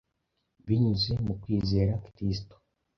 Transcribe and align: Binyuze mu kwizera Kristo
Binyuze 0.65 1.13
mu 1.25 1.33
kwizera 1.41 1.93
Kristo 2.15 2.55